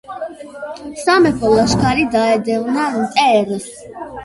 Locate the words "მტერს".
2.99-3.71